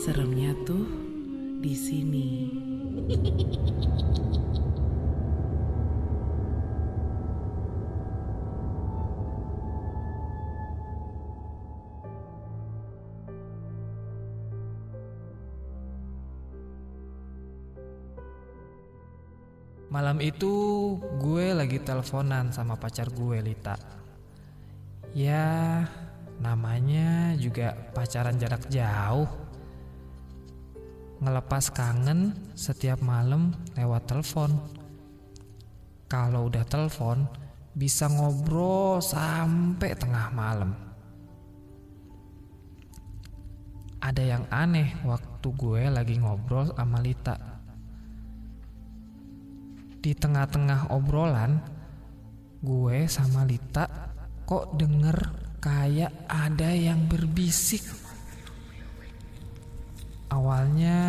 Seremnya 0.00 0.52
tuh 0.64 0.86
di 1.60 1.74
sini. 1.76 2.28
Malam 19.94 20.18
itu 20.18 20.50
gue 21.22 21.54
lagi 21.54 21.78
teleponan 21.78 22.50
sama 22.50 22.74
pacar 22.74 23.14
gue 23.14 23.38
Lita. 23.38 23.78
Ya, 25.14 25.86
namanya 26.44 27.32
juga 27.40 27.72
pacaran 27.96 28.36
jarak 28.36 28.68
jauh. 28.68 29.24
Ngelepas 31.24 31.72
kangen 31.72 32.36
setiap 32.52 33.00
malam 33.00 33.56
lewat 33.72 34.04
telepon. 34.04 34.52
Kalau 36.04 36.52
udah 36.52 36.68
telepon, 36.68 37.24
bisa 37.72 38.12
ngobrol 38.12 39.00
sampai 39.00 39.96
tengah 39.96 40.28
malam. 40.36 40.76
Ada 44.04 44.36
yang 44.36 44.44
aneh 44.52 45.00
waktu 45.08 45.48
gue 45.48 45.82
lagi 45.88 46.20
ngobrol 46.20 46.76
sama 46.76 47.00
Lita. 47.00 47.40
Di 50.04 50.12
tengah-tengah 50.12 50.92
obrolan, 50.92 51.56
gue 52.60 53.08
sama 53.08 53.48
Lita 53.48 53.88
kok 54.44 54.76
denger 54.76 55.43
kayak 55.64 56.12
ada 56.28 56.76
yang 56.76 57.08
berbisik. 57.08 57.80
Awalnya 60.28 61.00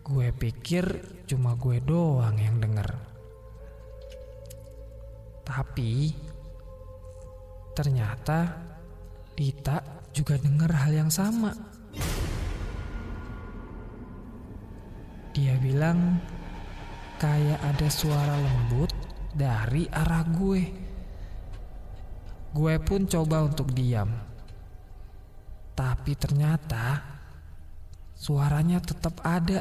gue 0.00 0.32
pikir 0.32 0.84
cuma 1.28 1.52
gue 1.60 1.84
doang 1.84 2.32
yang 2.40 2.56
denger. 2.56 2.88
Tapi 5.44 6.16
ternyata 7.76 8.56
Lita 9.36 9.84
juga 10.16 10.40
denger 10.40 10.72
hal 10.72 10.92
yang 10.96 11.12
sama. 11.12 11.52
Dia 15.36 15.60
bilang 15.60 16.24
kayak 17.20 17.60
ada 17.60 17.88
suara 17.92 18.32
lembut 18.32 18.88
dari 19.36 19.84
arah 19.92 20.24
gue. 20.24 20.85
Gue 22.54 22.78
pun 22.82 23.08
coba 23.08 23.42
untuk 23.46 23.72
diam. 23.72 24.10
Tapi 25.76 26.12
ternyata 26.14 27.02
suaranya 28.16 28.80
tetap 28.80 29.20
ada. 29.24 29.60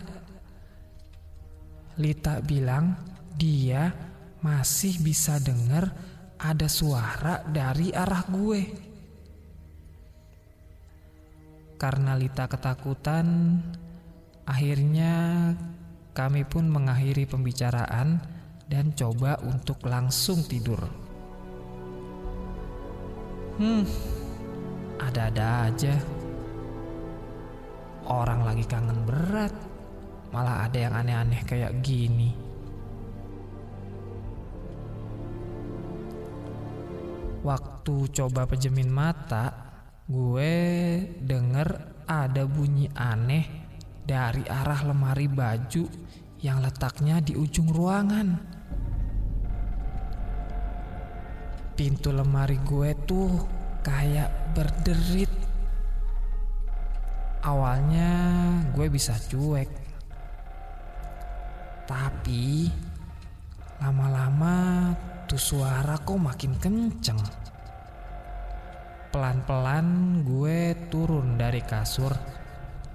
Lita 1.95 2.43
bilang 2.43 2.95
dia 3.35 3.91
masih 4.43 4.99
bisa 4.99 5.39
dengar 5.39 5.91
ada 6.39 6.67
suara 6.67 7.41
dari 7.47 7.91
arah 7.91 8.23
gue. 8.27 8.61
Karena 11.75 12.15
Lita 12.15 12.47
ketakutan, 12.47 13.59
akhirnya 14.47 15.13
kami 16.15 16.47
pun 16.47 16.71
mengakhiri 16.71 17.27
pembicaraan 17.27 18.23
dan 18.71 18.95
coba 18.95 19.35
untuk 19.43 19.83
langsung 19.83 20.47
tidur. 20.47 21.04
Hmm, 23.55 23.87
ada-ada 24.99 25.71
aja. 25.71 25.95
Orang 28.03 28.43
lagi 28.43 28.67
kangen 28.67 29.07
berat, 29.07 29.55
malah 30.35 30.67
ada 30.67 30.75
yang 30.75 30.91
aneh-aneh 30.91 31.39
kayak 31.47 31.79
gini. 31.79 32.35
Waktu 37.47 37.95
coba 38.11 38.43
pejemin 38.43 38.91
mata, 38.91 39.55
gue 40.03 40.53
denger 41.23 41.69
ada 42.11 42.43
bunyi 42.43 42.91
aneh 42.91 43.45
dari 44.03 44.43
arah 44.51 44.83
lemari 44.83 45.31
baju 45.31 45.87
yang 46.43 46.59
letaknya 46.59 47.23
di 47.23 47.39
ujung 47.39 47.71
ruangan. 47.71 48.54
Pintu 51.75 52.07
lemari 52.15 52.55
gue 52.63 52.95
tuh 53.03 53.35
kayak 53.83 54.55
berderit. 54.55 55.27
Awalnya 57.43 58.11
gue 58.71 58.87
bisa 58.87 59.11
cuek. 59.19 59.67
Tapi 61.83 62.71
lama-lama 63.83 64.89
tuh 65.27 65.35
suara 65.35 65.99
kok 65.99 66.15
makin 66.15 66.55
kenceng. 66.63 67.19
Pelan-pelan 69.11 70.23
gue 70.23 70.79
turun 70.87 71.35
dari 71.35 71.59
kasur 71.59 72.15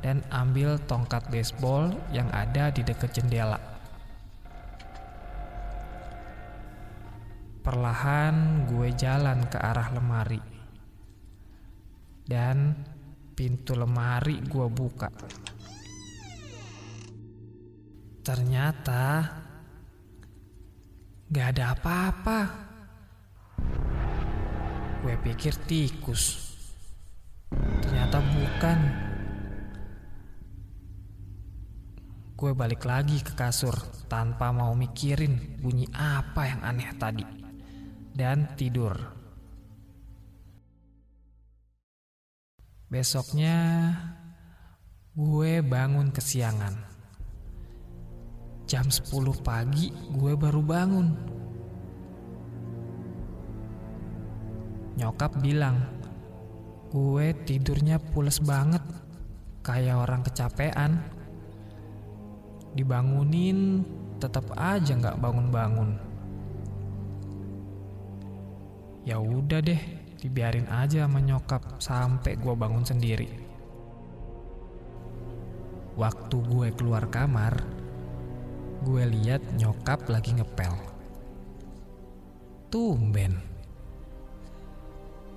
dan 0.01 0.25
ambil 0.33 0.81
tongkat 0.89 1.21
baseball 1.29 1.93
yang 2.17 2.33
ada 2.33 2.73
di 2.73 2.81
dekat 2.81 3.13
jendela. 3.13 3.70
Perlahan 7.61 8.65
gue 8.65 8.89
jalan 8.97 9.45
ke 9.53 9.61
arah 9.61 9.93
lemari. 9.93 10.41
Dan 12.25 12.73
pintu 13.37 13.77
lemari 13.77 14.41
gue 14.41 14.65
buka. 14.73 15.13
Ternyata 18.25 19.05
gak 21.29 21.49
ada 21.57 21.77
apa-apa. 21.77 22.39
Gue 25.05 25.17
pikir 25.21 25.57
tikus. 25.69 26.57
Ternyata 27.53 28.25
bukan. 28.25 28.79
Gue 32.37 32.57
balik 32.57 32.89
lagi 32.89 33.21
ke 33.21 33.37
kasur 33.37 33.77
tanpa 34.09 34.49
mau 34.49 34.73
mikirin 34.73 35.61
bunyi 35.61 35.85
apa 35.93 36.49
yang 36.49 36.61
aneh 36.65 36.93
tadi. 36.97 37.40
Dan 38.21 38.53
tidur. 38.53 38.93
Besoknya 42.93 43.57
gue 45.17 45.65
bangun 45.65 46.13
kesiangan. 46.13 46.77
Jam 48.69 48.93
10 48.93 49.09
pagi 49.41 49.89
gue 50.13 50.37
baru 50.37 50.61
bangun. 50.61 51.09
Nyokap 55.01 55.41
bilang, 55.41 55.81
gue 56.93 57.33
tidurnya 57.49 57.97
pules 57.97 58.37
banget, 58.45 58.85
kayak 59.65 59.97
orang 59.97 60.21
kecapean. 60.29 61.01
Dibangunin, 62.77 63.81
tetap 64.21 64.45
aja 64.61 64.93
nggak 64.93 65.17
bangun-bangun. 65.17 66.10
Ya 69.01 69.17
udah 69.17 69.65
deh, 69.65 69.81
dibiarin 70.21 70.69
aja 70.69 71.09
sama 71.09 71.25
nyokap 71.25 71.81
sampai 71.81 72.37
gue 72.37 72.53
bangun 72.53 72.85
sendiri. 72.85 73.29
Waktu 75.97 76.37
gue 76.45 76.69
keluar 76.77 77.09
kamar, 77.09 77.65
gue 78.85 79.03
lihat 79.09 79.41
nyokap 79.57 80.05
lagi 80.13 80.37
ngepel. 80.37 80.73
Tumben. 82.69 83.41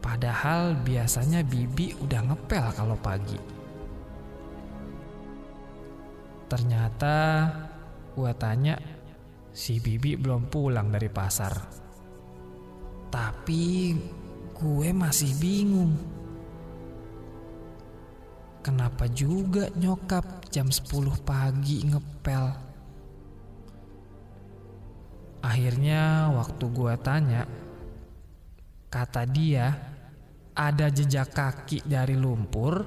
Padahal 0.04 0.76
biasanya 0.84 1.48
Bibi 1.48 1.96
udah 2.04 2.22
ngepel 2.28 2.66
kalau 2.76 3.00
pagi. 3.00 3.40
Ternyata 6.52 7.16
gue 8.12 8.32
tanya, 8.36 8.76
si 9.56 9.80
Bibi 9.80 10.20
belum 10.20 10.52
pulang 10.52 10.92
dari 10.92 11.08
pasar. 11.08 11.83
Tapi 13.14 13.94
gue 14.58 14.90
masih 14.90 15.38
bingung. 15.38 15.94
Kenapa 18.66 19.06
juga 19.06 19.70
nyokap 19.78 20.50
jam 20.50 20.74
10 20.74 21.22
pagi 21.22 21.86
ngepel? 21.86 22.46
Akhirnya 25.46 26.34
waktu 26.34 26.66
gue 26.74 26.94
tanya, 27.06 27.46
kata 28.90 29.30
dia 29.30 29.68
ada 30.58 30.90
jejak 30.90 31.38
kaki 31.38 31.86
dari 31.86 32.18
lumpur 32.18 32.82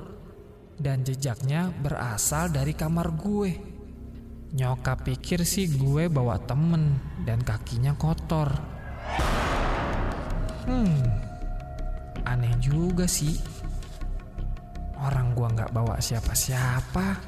dan 0.75 1.07
jejaknya 1.07 1.71
berasal 1.71 2.51
dari 2.51 2.75
kamar 2.75 3.15
gue. 3.15 3.51
Nyokap 4.59 5.07
pikir 5.07 5.47
sih 5.47 5.71
gue 5.71 6.11
bawa 6.11 6.43
temen 6.43 6.99
dan 7.23 7.47
kakinya 7.47 7.95
kotor. 7.95 8.76
Hmm, 10.67 10.99
aneh 12.27 12.55
juga 12.59 13.07
sih. 13.07 13.39
Orang 14.99 15.39
gua 15.39 15.55
nggak 15.55 15.71
bawa 15.71 16.03
siapa-siapa. 16.03 17.23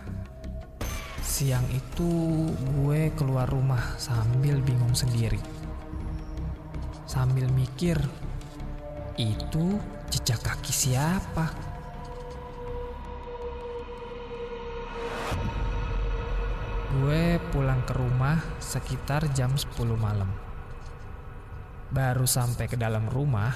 Siang 1.23 1.71
itu 1.71 2.11
gue 2.51 3.15
keluar 3.15 3.47
rumah 3.47 3.95
sambil 3.95 4.59
bingung 4.59 4.91
sendiri. 4.91 5.39
Sambil 7.07 7.47
mikir, 7.55 7.95
itu 9.15 9.79
jejak 10.11 10.43
kaki 10.43 10.75
siapa? 10.75 11.55
Gue 16.99 17.39
pulang 17.55 17.87
ke 17.87 17.95
rumah 17.95 18.43
sekitar 18.59 19.31
jam 19.31 19.55
10 19.55 19.95
malam. 19.95 20.48
Baru 21.89 22.29
sampai 22.29 22.69
ke 22.69 22.77
dalam 22.77 23.09
rumah, 23.09 23.49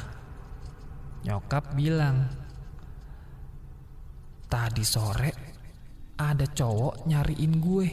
nyokap 1.21 1.77
bilang, 1.77 2.33
"Tadi 4.49 4.85
sore 4.89 5.33
ada 6.17 6.49
cowok 6.49 7.05
nyariin 7.05 7.55
gue." 7.61 7.89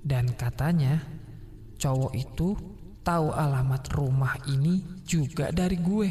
Dan 0.00 0.32
katanya, 0.32 0.96
cowok 1.76 2.12
itu 2.16 2.56
tahu 3.04 3.28
alamat 3.36 3.84
rumah 3.92 4.40
ini 4.48 5.04
juga 5.04 5.52
dari 5.52 5.76
gue. 5.76 6.08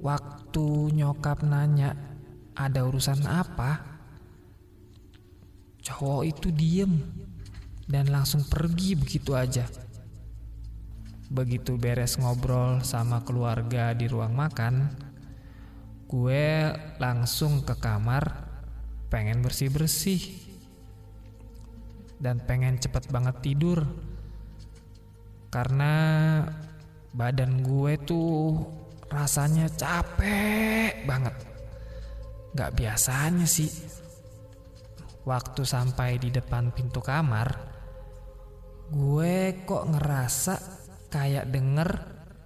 Waktu 0.00 0.66
nyokap 0.96 1.44
nanya, 1.44 1.92
"Ada 2.56 2.88
urusan 2.88 3.20
apa?" 3.28 3.84
Cowok 5.84 6.22
itu 6.24 6.48
diem 6.50 7.04
dan 7.86 8.10
langsung 8.10 8.42
pergi 8.46 8.98
begitu 8.98 9.34
aja. 9.34 9.66
Begitu 11.26 11.74
beres 11.74 12.18
ngobrol 12.18 12.86
sama 12.86 13.22
keluarga 13.26 13.90
di 13.94 14.06
ruang 14.06 14.34
makan, 14.34 14.94
gue 16.06 16.70
langsung 17.02 17.66
ke 17.66 17.74
kamar 17.78 18.46
pengen 19.10 19.42
bersih-bersih 19.42 20.46
dan 22.22 22.42
pengen 22.42 22.78
cepet 22.78 23.10
banget 23.10 23.42
tidur 23.42 23.86
karena 25.50 25.94
badan 27.10 27.62
gue 27.62 27.98
tuh 28.06 28.62
rasanya 29.10 29.66
capek 29.70 31.06
banget. 31.06 31.34
Gak 32.56 32.72
biasanya 32.72 33.44
sih 33.44 33.68
Waktu 35.26 35.66
sampai 35.66 36.22
di 36.22 36.30
depan 36.30 36.70
pintu 36.70 37.02
kamar, 37.02 37.75
gue 38.86 39.66
kok 39.66 39.84
ngerasa 39.90 40.54
kayak 41.10 41.50
denger 41.50 41.90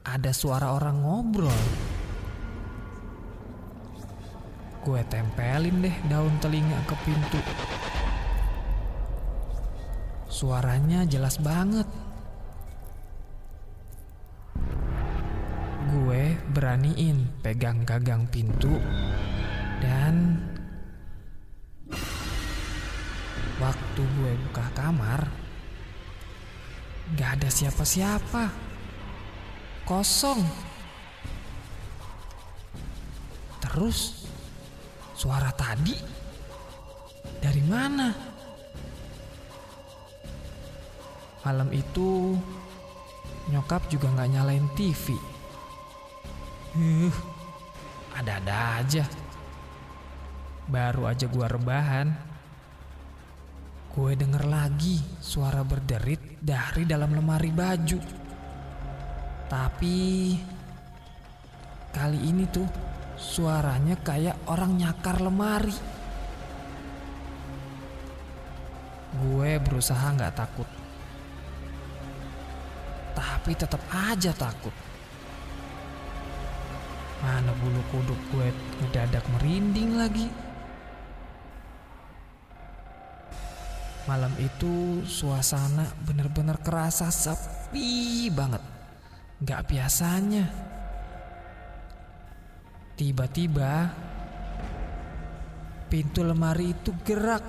ada 0.05 0.33
suara 0.33 0.73
orang 0.73 1.05
ngobrol. 1.05 1.61
Gue 4.81 5.05
tempelin 5.13 5.85
deh 5.85 5.97
daun 6.09 6.33
telinga 6.41 6.81
ke 6.89 6.97
pintu. 7.05 7.41
Suaranya 10.33 11.05
jelas 11.05 11.37
banget. 11.37 11.85
Gue 15.91 16.39
beraniin 16.55 17.29
pegang 17.45 17.85
gagang 17.85 18.25
pintu 18.31 18.73
dan 19.85 20.39
Waktu 23.61 24.01
gue 24.01 24.33
buka 24.49 24.73
kamar, 24.73 25.29
gak 27.15 27.41
ada 27.41 27.49
siapa-siapa. 27.51 28.45
Kosong. 29.87 30.43
Terus, 33.59 34.27
suara 35.15 35.51
tadi 35.55 35.95
dari 37.43 37.62
mana? 37.67 38.09
Malam 41.41 41.71
itu, 41.75 42.37
nyokap 43.51 43.89
juga 43.91 44.13
gak 44.15 44.31
nyalain 44.31 44.67
TV. 44.79 45.17
Huh, 46.77 47.15
ada-ada 48.15 48.85
aja. 48.85 49.05
Baru 50.71 51.11
aja 51.11 51.27
gue 51.27 51.47
rebahan 51.51 52.30
Gue 53.91 54.15
denger 54.15 54.47
lagi 54.47 55.03
suara 55.19 55.67
berderit 55.67 56.39
dari 56.39 56.87
dalam 56.87 57.11
lemari 57.11 57.51
baju. 57.51 57.99
Tapi 59.51 59.99
kali 61.91 62.19
ini 62.23 62.47
tuh 62.47 62.71
suaranya 63.19 63.99
kayak 63.99 64.47
orang 64.47 64.79
nyakar 64.79 65.19
lemari. 65.19 65.75
Gue 69.19 69.59
berusaha 69.59 70.07
nggak 70.15 70.39
takut. 70.39 70.71
Tapi 73.19 73.51
tetap 73.59 73.83
aja 73.91 74.31
takut. 74.31 74.73
Mana 77.27 77.51
bulu 77.59 77.83
kuduk 77.91 78.21
gue 78.31 78.55
ngedadak 78.87 79.27
merinding 79.35 79.99
lagi. 79.99 80.50
Malam 84.11 84.35
itu 84.43 85.07
suasana 85.07 85.87
bener-bener 86.03 86.59
kerasa 86.59 87.15
sepi 87.15 88.27
banget. 88.35 88.59
Gak 89.47 89.71
biasanya. 89.71 90.51
Tiba-tiba 92.99 93.87
pintu 95.87 96.27
lemari 96.27 96.75
itu 96.75 96.91
gerak 97.07 97.47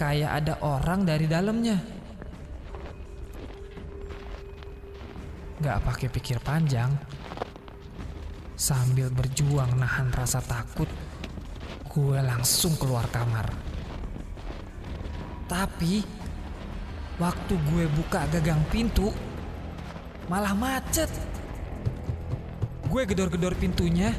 kayak 0.00 0.40
ada 0.40 0.54
orang 0.64 1.04
dari 1.04 1.28
dalamnya. 1.28 1.76
Gak 5.60 5.84
pakai 5.84 6.08
pikir 6.08 6.40
panjang, 6.40 6.88
sambil 8.56 9.12
berjuang 9.12 9.76
nahan 9.76 10.08
rasa 10.16 10.40
takut, 10.40 10.88
gue 11.92 12.18
langsung 12.24 12.72
keluar 12.80 13.04
kamar. 13.12 13.69
Tapi 15.50 16.06
waktu 17.18 17.54
gue 17.58 17.84
buka 17.90 18.22
gagang 18.30 18.62
pintu 18.70 19.10
malah 20.30 20.54
macet. 20.54 21.10
Gue 22.86 23.02
gedor-gedor 23.02 23.58
pintunya 23.58 24.14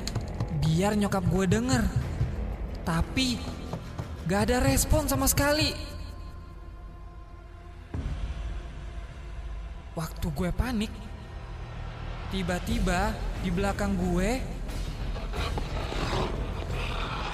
biar 0.60 1.00
nyokap 1.00 1.24
gue 1.32 1.48
denger. 1.48 1.84
Tapi 2.84 3.40
gak 4.28 4.52
ada 4.52 4.60
respon 4.60 5.08
sama 5.08 5.24
sekali. 5.32 5.72
Waktu 9.96 10.28
gue 10.36 10.52
panik, 10.52 10.92
tiba-tiba 12.32 13.16
di 13.40 13.52
belakang 13.52 13.96
gue 13.96 14.40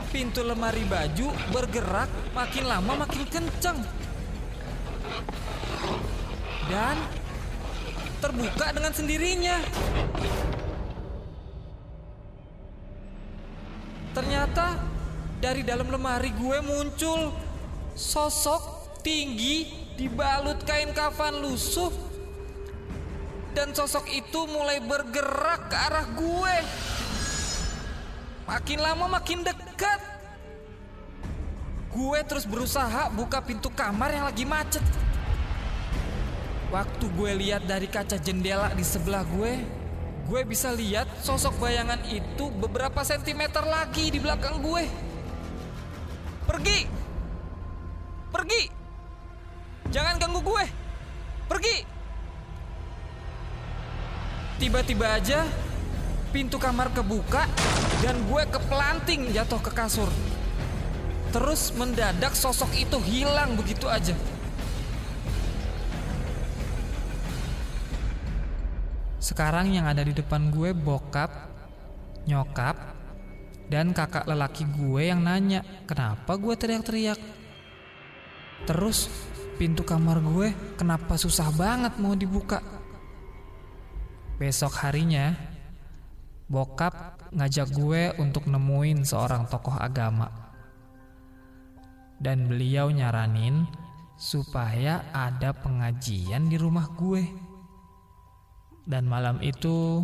pintu 0.09 0.43
lemari 0.43 0.83
baju 0.87 1.31
bergerak 1.51 2.09
makin 2.31 2.65
lama 2.67 2.93
makin 3.05 3.23
kenceng. 3.27 3.79
Dan 6.67 6.97
terbuka 8.19 8.75
dengan 8.75 8.91
sendirinya. 8.91 9.57
Ternyata 14.17 14.81
dari 15.37 15.61
dalam 15.61 15.93
lemari 15.93 16.33
gue 16.33 16.57
muncul 16.65 17.29
sosok 17.93 18.97
tinggi 19.05 19.69
dibalut 19.93 20.57
kain 20.65 20.89
kafan 20.93 21.37
lusuh 21.37 21.93
dan 23.53 23.73
sosok 23.73 24.05
itu 24.13 24.45
mulai 24.49 24.77
bergerak 24.81 25.69
ke 25.69 25.77
arah 25.77 26.07
gue. 26.13 26.55
Makin 28.47 28.79
lama 28.79 29.11
makin 29.11 29.43
dekat. 29.43 29.99
Gue 31.91 32.19
terus 32.23 32.47
berusaha 32.47 33.11
buka 33.11 33.43
pintu 33.43 33.67
kamar 33.67 34.15
yang 34.15 34.23
lagi 34.23 34.47
macet. 34.47 34.83
Waktu 36.71 37.05
gue 37.11 37.31
lihat 37.43 37.67
dari 37.67 37.91
kaca 37.91 38.15
jendela 38.15 38.71
di 38.71 38.83
sebelah 38.87 39.27
gue, 39.27 39.59
gue 40.27 40.41
bisa 40.47 40.71
lihat 40.71 41.07
sosok 41.19 41.59
bayangan 41.59 41.99
itu 42.07 42.47
beberapa 42.55 43.03
sentimeter 43.03 43.63
lagi 43.67 44.11
di 44.11 44.19
belakang 44.19 44.63
gue. 44.63 44.83
Pergi! 46.47 46.79
Pergi! 48.31 48.63
Jangan 49.91 50.15
ganggu 50.19 50.39
gue! 50.43 50.65
Pergi! 51.47 51.77
Tiba-tiba 54.59 55.19
aja 55.19 55.43
pintu 56.37 56.61
kamar 56.61 56.93
kebuka 56.93 57.49
dan 58.05 58.13
gue 58.29 58.43
kepelanting 58.45 59.33
jatuh 59.33 59.57
ke 59.57 59.73
kasur. 59.73 60.05
Terus 61.33 61.73
mendadak 61.73 62.37
sosok 62.37 62.69
itu 62.77 63.01
hilang 63.01 63.57
begitu 63.57 63.89
aja. 63.89 64.13
Sekarang 69.17 69.73
yang 69.73 69.89
ada 69.89 70.05
di 70.05 70.13
depan 70.13 70.53
gue 70.53 70.77
bokap, 70.77 71.33
nyokap, 72.29 72.77
dan 73.73 73.89
kakak 73.97 74.29
lelaki 74.29 74.69
gue 74.77 75.09
yang 75.09 75.25
nanya 75.25 75.65
kenapa 75.89 76.37
gue 76.37 76.53
teriak-teriak. 76.53 77.17
Terus 78.69 79.09
pintu 79.57 79.81
kamar 79.81 80.21
gue 80.21 80.53
kenapa 80.77 81.17
susah 81.17 81.49
banget 81.49 81.97
mau 81.97 82.13
dibuka. 82.13 82.61
Besok 84.37 84.85
harinya, 84.85 85.56
bokap 86.47 87.27
ngajak 87.35 87.75
gue 87.75 88.15
untuk 88.23 88.47
nemuin 88.47 89.03
seorang 89.03 89.51
tokoh 89.51 89.75
agama. 89.75 90.31
Dan 92.17 92.49
beliau 92.49 92.89
nyaranin 92.89 93.67
supaya 94.17 95.05
ada 95.13 95.53
pengajian 95.53 96.49
di 96.49 96.57
rumah 96.57 96.89
gue. 96.97 97.23
Dan 98.87 99.05
malam 99.05 99.37
itu 99.43 100.01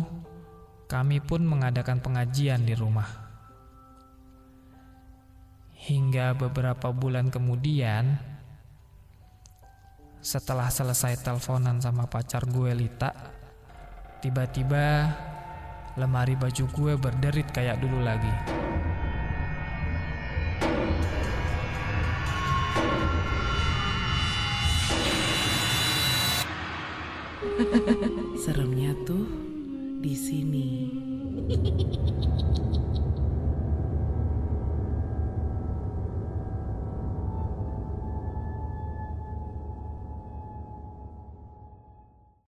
kami 0.86 1.18
pun 1.24 1.42
mengadakan 1.42 1.98
pengajian 2.04 2.62
di 2.62 2.76
rumah. 2.76 3.08
Hingga 5.84 6.36
beberapa 6.38 6.92
bulan 6.94 7.28
kemudian, 7.28 8.16
setelah 10.24 10.72
selesai 10.72 11.20
teleponan 11.20 11.80
sama 11.80 12.08
pacar 12.08 12.48
gue 12.48 12.72
Lita, 12.72 13.12
tiba-tiba 14.24 15.12
lemari 15.94 16.34
baju 16.34 16.64
gue 16.74 16.92
berderit 16.98 17.46
kayak 17.54 17.78
dulu 17.78 18.02
lagi. 18.02 18.34
Seremnya 28.42 28.90
tuh 29.06 29.26
di 30.02 30.14
sini. 30.18 30.68